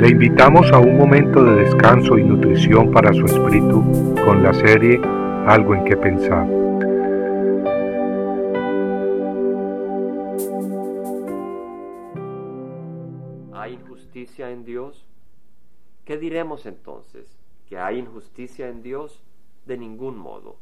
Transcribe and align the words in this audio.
Le 0.00 0.08
invitamos 0.08 0.72
a 0.72 0.78
un 0.78 0.96
momento 0.96 1.44
de 1.44 1.56
descanso 1.56 2.16
y 2.16 2.24
nutrición 2.24 2.90
para 2.90 3.12
su 3.12 3.26
espíritu 3.26 3.82
con 4.24 4.42
la 4.42 4.54
serie 4.54 4.98
Algo 5.46 5.74
en 5.74 5.84
que 5.84 5.94
pensar. 5.94 6.48
¿Hay 13.52 13.74
injusticia 13.74 14.50
en 14.50 14.64
Dios? 14.64 15.06
¿Qué 16.06 16.16
diremos 16.16 16.64
entonces? 16.64 17.26
¿Que 17.68 17.78
hay 17.78 17.98
injusticia 17.98 18.70
en 18.70 18.82
Dios? 18.82 19.22
De 19.66 19.76
ningún 19.76 20.16
modo. 20.16 20.56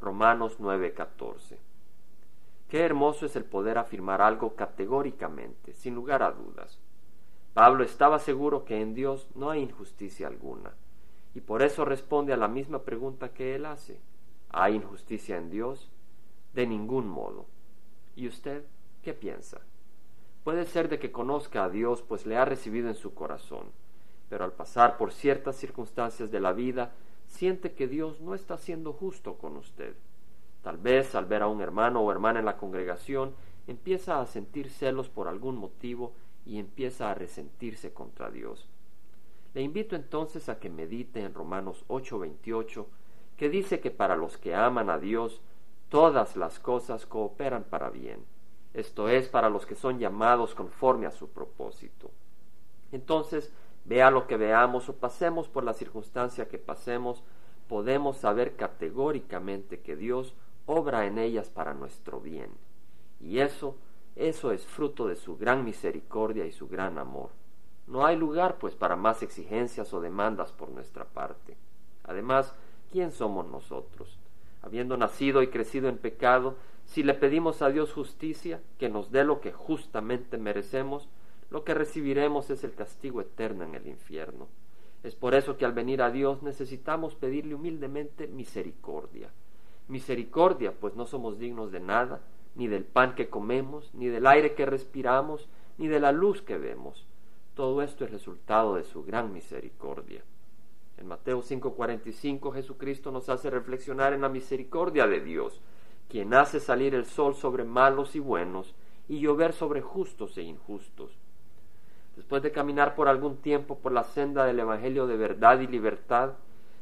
Romanos 0.00 0.58
9:14. 0.58 1.58
Qué 2.68 2.80
hermoso 2.80 3.24
es 3.24 3.36
el 3.36 3.44
poder 3.44 3.78
afirmar 3.78 4.20
algo 4.20 4.56
categóricamente, 4.56 5.74
sin 5.74 5.94
lugar 5.94 6.24
a 6.24 6.32
dudas. 6.32 6.80
Pablo 7.58 7.82
estaba 7.82 8.20
seguro 8.20 8.64
que 8.64 8.80
en 8.80 8.94
Dios 8.94 9.28
no 9.34 9.50
hay 9.50 9.62
injusticia 9.62 10.28
alguna, 10.28 10.74
y 11.34 11.40
por 11.40 11.62
eso 11.62 11.84
responde 11.84 12.32
a 12.32 12.36
la 12.36 12.46
misma 12.46 12.84
pregunta 12.84 13.30
que 13.30 13.56
él 13.56 13.66
hace. 13.66 14.00
¿Hay 14.50 14.76
injusticia 14.76 15.36
en 15.36 15.50
Dios? 15.50 15.90
De 16.54 16.68
ningún 16.68 17.08
modo. 17.08 17.46
¿Y 18.14 18.28
usted 18.28 18.64
qué 19.02 19.12
piensa? 19.12 19.58
Puede 20.44 20.66
ser 20.66 20.88
de 20.88 21.00
que 21.00 21.10
conozca 21.10 21.64
a 21.64 21.68
Dios, 21.68 22.00
pues 22.02 22.26
le 22.26 22.36
ha 22.36 22.44
recibido 22.44 22.86
en 22.86 22.94
su 22.94 23.12
corazón, 23.12 23.72
pero 24.28 24.44
al 24.44 24.52
pasar 24.52 24.96
por 24.96 25.10
ciertas 25.10 25.56
circunstancias 25.56 26.30
de 26.30 26.38
la 26.38 26.52
vida, 26.52 26.92
siente 27.26 27.72
que 27.72 27.88
Dios 27.88 28.20
no 28.20 28.36
está 28.36 28.56
siendo 28.56 28.92
justo 28.92 29.34
con 29.34 29.56
usted. 29.56 29.96
Tal 30.62 30.76
vez 30.76 31.16
al 31.16 31.26
ver 31.26 31.42
a 31.42 31.48
un 31.48 31.60
hermano 31.60 32.02
o 32.02 32.12
hermana 32.12 32.38
en 32.38 32.44
la 32.44 32.56
congregación, 32.56 33.34
empieza 33.66 34.20
a 34.20 34.26
sentir 34.26 34.70
celos 34.70 35.08
por 35.08 35.26
algún 35.26 35.56
motivo 35.56 36.12
y 36.48 36.58
empieza 36.58 37.10
a 37.10 37.14
resentirse 37.14 37.92
contra 37.92 38.30
Dios. 38.30 38.66
Le 39.52 39.60
invito 39.60 39.94
entonces 39.94 40.48
a 40.48 40.58
que 40.58 40.70
medite 40.70 41.20
en 41.20 41.34
Romanos 41.34 41.84
8:28, 41.88 42.86
que 43.36 43.50
dice 43.50 43.80
que 43.80 43.90
para 43.90 44.16
los 44.16 44.38
que 44.38 44.54
aman 44.54 44.88
a 44.88 44.98
Dios, 44.98 45.42
todas 45.90 46.36
las 46.36 46.58
cosas 46.58 47.04
cooperan 47.04 47.64
para 47.64 47.90
bien, 47.90 48.24
esto 48.72 49.10
es, 49.10 49.28
para 49.28 49.50
los 49.50 49.66
que 49.66 49.74
son 49.74 49.98
llamados 49.98 50.54
conforme 50.54 51.06
a 51.06 51.10
su 51.10 51.28
propósito. 51.28 52.10
Entonces, 52.92 53.52
vea 53.84 54.10
lo 54.10 54.26
que 54.26 54.38
veamos 54.38 54.88
o 54.88 54.96
pasemos 54.96 55.48
por 55.48 55.64
la 55.64 55.74
circunstancia 55.74 56.48
que 56.48 56.58
pasemos, 56.58 57.22
podemos 57.68 58.16
saber 58.16 58.56
categóricamente 58.56 59.80
que 59.80 59.96
Dios 59.96 60.34
obra 60.64 61.06
en 61.06 61.18
ellas 61.18 61.50
para 61.50 61.74
nuestro 61.74 62.20
bien. 62.20 62.50
Y 63.20 63.40
eso, 63.40 63.76
eso 64.18 64.50
es 64.50 64.66
fruto 64.66 65.06
de 65.06 65.14
su 65.14 65.36
gran 65.36 65.64
misericordia 65.64 66.44
y 66.44 66.50
su 66.50 66.68
gran 66.68 66.98
amor. 66.98 67.30
No 67.86 68.04
hay 68.04 68.16
lugar, 68.16 68.58
pues, 68.58 68.74
para 68.74 68.96
más 68.96 69.22
exigencias 69.22 69.94
o 69.94 70.00
demandas 70.00 70.50
por 70.50 70.70
nuestra 70.70 71.04
parte. 71.04 71.56
Además, 72.02 72.52
¿quién 72.90 73.12
somos 73.12 73.46
nosotros? 73.46 74.18
Habiendo 74.60 74.96
nacido 74.96 75.40
y 75.42 75.48
crecido 75.48 75.88
en 75.88 75.98
pecado, 75.98 76.56
si 76.84 77.04
le 77.04 77.14
pedimos 77.14 77.62
a 77.62 77.70
Dios 77.70 77.92
justicia, 77.92 78.60
que 78.78 78.88
nos 78.88 79.12
dé 79.12 79.22
lo 79.22 79.40
que 79.40 79.52
justamente 79.52 80.36
merecemos, 80.36 81.08
lo 81.50 81.62
que 81.62 81.74
recibiremos 81.74 82.50
es 82.50 82.64
el 82.64 82.74
castigo 82.74 83.20
eterno 83.20 83.62
en 83.62 83.76
el 83.76 83.86
infierno. 83.86 84.48
Es 85.04 85.14
por 85.14 85.36
eso 85.36 85.56
que 85.56 85.64
al 85.64 85.72
venir 85.72 86.02
a 86.02 86.10
Dios 86.10 86.42
necesitamos 86.42 87.14
pedirle 87.14 87.54
humildemente 87.54 88.26
misericordia. 88.26 89.30
Misericordia, 89.86 90.72
pues 90.72 90.96
no 90.96 91.06
somos 91.06 91.38
dignos 91.38 91.70
de 91.70 91.80
nada, 91.80 92.20
ni 92.58 92.66
del 92.66 92.84
pan 92.84 93.14
que 93.14 93.30
comemos, 93.30 93.88
ni 93.94 94.08
del 94.08 94.26
aire 94.26 94.54
que 94.54 94.66
respiramos, 94.66 95.48
ni 95.78 95.86
de 95.86 96.00
la 96.00 96.12
luz 96.12 96.42
que 96.42 96.58
vemos. 96.58 97.06
Todo 97.54 97.82
esto 97.82 98.04
es 98.04 98.10
resultado 98.10 98.74
de 98.74 98.84
su 98.84 99.04
gran 99.04 99.32
misericordia. 99.32 100.22
En 100.98 101.06
Mateo 101.06 101.40
5:45 101.40 102.52
Jesucristo 102.52 103.12
nos 103.12 103.28
hace 103.28 103.48
reflexionar 103.48 104.12
en 104.12 104.22
la 104.22 104.28
misericordia 104.28 105.06
de 105.06 105.20
Dios, 105.20 105.60
quien 106.08 106.34
hace 106.34 106.58
salir 106.58 106.96
el 106.96 107.06
sol 107.06 107.36
sobre 107.36 107.62
malos 107.62 108.16
y 108.16 108.18
buenos 108.18 108.74
y 109.08 109.20
llover 109.20 109.52
sobre 109.52 109.80
justos 109.80 110.36
e 110.36 110.42
injustos. 110.42 111.12
Después 112.16 112.42
de 112.42 112.50
caminar 112.50 112.96
por 112.96 113.06
algún 113.06 113.36
tiempo 113.36 113.78
por 113.78 113.92
la 113.92 114.02
senda 114.02 114.44
del 114.44 114.58
Evangelio 114.58 115.06
de 115.06 115.16
verdad 115.16 115.60
y 115.60 115.68
libertad, 115.68 116.32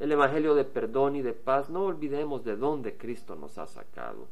el 0.00 0.12
Evangelio 0.12 0.54
de 0.54 0.64
perdón 0.64 1.16
y 1.16 1.22
de 1.22 1.34
paz, 1.34 1.68
no 1.68 1.84
olvidemos 1.84 2.42
de 2.42 2.56
dónde 2.56 2.96
Cristo 2.96 3.36
nos 3.36 3.58
ha 3.58 3.66
sacado. 3.66 4.28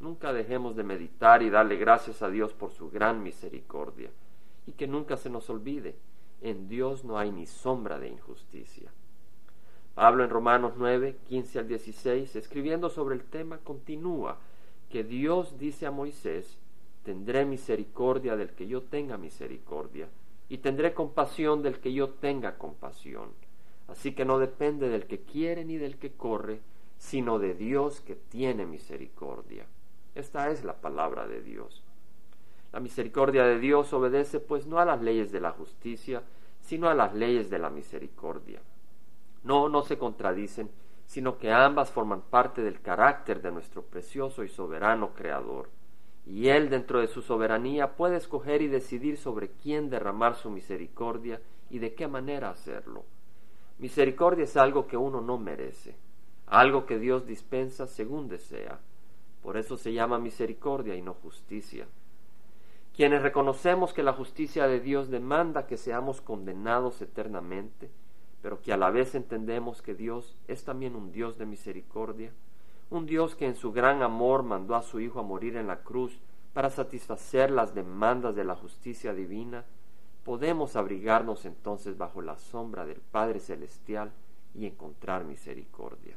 Nunca 0.00 0.32
dejemos 0.32 0.76
de 0.76 0.82
meditar 0.82 1.42
y 1.42 1.50
darle 1.50 1.76
gracias 1.76 2.22
a 2.22 2.30
Dios 2.30 2.54
por 2.54 2.72
su 2.72 2.90
gran 2.90 3.22
misericordia. 3.22 4.10
Y 4.66 4.72
que 4.72 4.86
nunca 4.86 5.18
se 5.18 5.28
nos 5.28 5.50
olvide, 5.50 5.94
en 6.40 6.68
Dios 6.68 7.04
no 7.04 7.18
hay 7.18 7.30
ni 7.30 7.46
sombra 7.46 7.98
de 7.98 8.08
injusticia. 8.08 8.90
Pablo 9.94 10.24
en 10.24 10.30
Romanos 10.30 10.72
9, 10.76 11.18
15 11.28 11.58
al 11.58 11.68
16, 11.68 12.34
escribiendo 12.34 12.88
sobre 12.88 13.14
el 13.14 13.24
tema, 13.24 13.58
continúa 13.58 14.38
que 14.88 15.04
Dios 15.04 15.58
dice 15.58 15.84
a 15.84 15.90
Moisés, 15.90 16.56
tendré 17.04 17.44
misericordia 17.44 18.36
del 18.36 18.50
que 18.50 18.66
yo 18.66 18.82
tenga 18.82 19.18
misericordia, 19.18 20.08
y 20.48 20.58
tendré 20.58 20.94
compasión 20.94 21.62
del 21.62 21.78
que 21.78 21.92
yo 21.92 22.08
tenga 22.08 22.56
compasión. 22.56 23.30
Así 23.88 24.14
que 24.14 24.24
no 24.24 24.38
depende 24.38 24.88
del 24.88 25.06
que 25.06 25.20
quiere 25.20 25.64
ni 25.66 25.76
del 25.76 25.98
que 25.98 26.12
corre, 26.12 26.60
sino 26.96 27.38
de 27.38 27.54
Dios 27.54 28.00
que 28.00 28.14
tiene 28.14 28.64
misericordia. 28.64 29.66
Esta 30.14 30.50
es 30.50 30.64
la 30.64 30.74
palabra 30.74 31.26
de 31.26 31.40
Dios. 31.42 31.82
La 32.72 32.80
misericordia 32.80 33.44
de 33.44 33.58
Dios 33.58 33.92
obedece 33.92 34.40
pues 34.40 34.66
no 34.66 34.78
a 34.78 34.84
las 34.84 35.00
leyes 35.00 35.32
de 35.32 35.40
la 35.40 35.52
justicia, 35.52 36.22
sino 36.60 36.88
a 36.88 36.94
las 36.94 37.14
leyes 37.14 37.50
de 37.50 37.58
la 37.58 37.70
misericordia. 37.70 38.60
No, 39.42 39.68
no 39.68 39.82
se 39.82 39.98
contradicen, 39.98 40.70
sino 41.06 41.38
que 41.38 41.50
ambas 41.50 41.90
forman 41.90 42.22
parte 42.22 42.62
del 42.62 42.80
carácter 42.80 43.42
de 43.42 43.50
nuestro 43.50 43.82
precioso 43.82 44.44
y 44.44 44.48
soberano 44.48 45.14
Creador. 45.14 45.68
Y 46.26 46.48
Él, 46.48 46.70
dentro 46.70 47.00
de 47.00 47.08
su 47.08 47.22
soberanía, 47.22 47.96
puede 47.96 48.16
escoger 48.16 48.62
y 48.62 48.68
decidir 48.68 49.16
sobre 49.16 49.50
quién 49.50 49.90
derramar 49.90 50.36
su 50.36 50.50
misericordia 50.50 51.40
y 51.70 51.78
de 51.78 51.94
qué 51.94 52.06
manera 52.06 52.50
hacerlo. 52.50 53.04
Misericordia 53.78 54.44
es 54.44 54.56
algo 54.56 54.86
que 54.86 54.96
uno 54.96 55.20
no 55.20 55.38
merece, 55.38 55.96
algo 56.46 56.84
que 56.84 56.98
Dios 56.98 57.26
dispensa 57.26 57.86
según 57.86 58.28
desea. 58.28 58.78
Por 59.42 59.56
eso 59.56 59.76
se 59.76 59.92
llama 59.92 60.18
misericordia 60.18 60.94
y 60.96 61.02
no 61.02 61.14
justicia. 61.14 61.86
Quienes 62.94 63.22
reconocemos 63.22 63.92
que 63.92 64.02
la 64.02 64.12
justicia 64.12 64.66
de 64.66 64.80
Dios 64.80 65.08
demanda 65.08 65.66
que 65.66 65.76
seamos 65.76 66.20
condenados 66.20 67.00
eternamente, 67.00 67.90
pero 68.42 68.60
que 68.60 68.72
a 68.72 68.76
la 68.76 68.90
vez 68.90 69.14
entendemos 69.14 69.82
que 69.82 69.94
Dios 69.94 70.36
es 70.48 70.64
también 70.64 70.96
un 70.96 71.12
Dios 71.12 71.38
de 71.38 71.46
misericordia, 71.46 72.32
un 72.90 73.06
Dios 73.06 73.36
que 73.36 73.46
en 73.46 73.54
su 73.54 73.72
gran 73.72 74.02
amor 74.02 74.42
mandó 74.42 74.74
a 74.74 74.82
su 74.82 75.00
Hijo 75.00 75.20
a 75.20 75.22
morir 75.22 75.56
en 75.56 75.68
la 75.68 75.80
cruz 75.80 76.20
para 76.52 76.70
satisfacer 76.70 77.50
las 77.50 77.74
demandas 77.74 78.34
de 78.34 78.44
la 78.44 78.56
justicia 78.56 79.14
divina, 79.14 79.64
podemos 80.24 80.76
abrigarnos 80.76 81.44
entonces 81.44 81.96
bajo 81.96 82.20
la 82.20 82.36
sombra 82.36 82.84
del 82.84 83.00
Padre 83.00 83.40
Celestial 83.40 84.12
y 84.54 84.66
encontrar 84.66 85.24
misericordia. 85.24 86.16